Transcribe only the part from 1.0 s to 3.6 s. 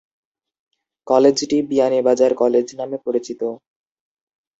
কলেজটি "বিয়ানীবাজার কলেজ" নামে পরিচিত।